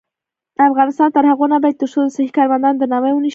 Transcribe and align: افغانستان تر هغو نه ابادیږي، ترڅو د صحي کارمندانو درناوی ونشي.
افغانستان 0.69 1.09
تر 1.15 1.23
هغو 1.31 1.45
نه 1.51 1.55
ابادیږي، 1.57 1.79
ترڅو 1.81 1.99
د 2.03 2.09
صحي 2.15 2.31
کارمندانو 2.37 2.79
درناوی 2.81 3.11
ونشي. 3.13 3.29